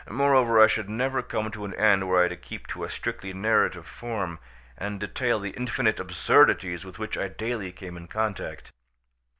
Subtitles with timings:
[0.09, 3.33] Moreover I should never come to an end were I to keep to a strictly
[3.33, 4.39] narrative form,
[4.75, 8.71] and detail the infinite absurdities with which I daily came in contact.